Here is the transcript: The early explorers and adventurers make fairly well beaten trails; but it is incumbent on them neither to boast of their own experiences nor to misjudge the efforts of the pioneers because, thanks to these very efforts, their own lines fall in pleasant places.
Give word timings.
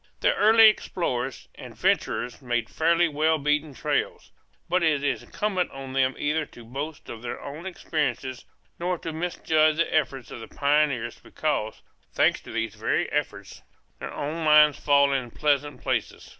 The 0.21 0.33
early 0.33 0.67
explorers 0.67 1.47
and 1.53 1.73
adventurers 1.73 2.41
make 2.41 2.69
fairly 2.69 3.07
well 3.07 3.37
beaten 3.37 3.75
trails; 3.75 4.31
but 4.67 4.81
it 4.81 5.03
is 5.03 5.21
incumbent 5.21 5.69
on 5.69 5.93
them 5.93 6.13
neither 6.17 6.47
to 6.47 6.65
boast 6.65 7.07
of 7.07 7.21
their 7.21 7.39
own 7.39 7.67
experiences 7.67 8.43
nor 8.79 8.97
to 8.97 9.13
misjudge 9.13 9.75
the 9.75 9.93
efforts 9.93 10.31
of 10.31 10.39
the 10.39 10.47
pioneers 10.47 11.19
because, 11.19 11.83
thanks 12.13 12.41
to 12.41 12.51
these 12.51 12.73
very 12.73 13.11
efforts, 13.11 13.61
their 13.99 14.11
own 14.11 14.43
lines 14.43 14.79
fall 14.79 15.13
in 15.13 15.29
pleasant 15.29 15.83
places. 15.83 16.29